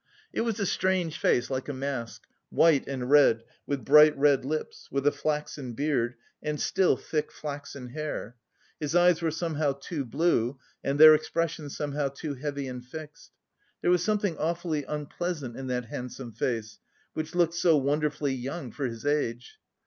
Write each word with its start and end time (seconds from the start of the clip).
It 0.33 0.41
was 0.41 0.59
a 0.59 0.65
strange 0.65 1.19
face, 1.19 1.51
like 1.51 1.69
a 1.69 1.75
mask; 1.75 2.23
white 2.49 2.87
and 2.87 3.07
red, 3.07 3.43
with 3.67 3.85
bright 3.85 4.17
red 4.17 4.43
lips, 4.43 4.87
with 4.91 5.05
a 5.05 5.11
flaxen 5.11 5.73
beard, 5.73 6.15
and 6.41 6.59
still 6.59 6.97
thick 6.97 7.31
flaxen 7.31 7.89
hair. 7.89 8.35
His 8.79 8.95
eyes 8.95 9.21
were 9.21 9.29
somehow 9.29 9.73
too 9.73 10.03
blue 10.03 10.57
and 10.83 10.99
their 10.99 11.13
expression 11.13 11.69
somehow 11.69 12.07
too 12.07 12.33
heavy 12.33 12.67
and 12.67 12.83
fixed. 12.83 13.29
There 13.83 13.91
was 13.91 14.03
something 14.03 14.39
awfully 14.39 14.83
unpleasant 14.85 15.55
in 15.55 15.67
that 15.67 15.85
handsome 15.85 16.31
face, 16.31 16.79
which 17.13 17.35
looked 17.35 17.53
so 17.53 17.77
wonderfully 17.77 18.33
young 18.33 18.71
for 18.71 18.87
his 18.87 19.05
age. 19.05 19.59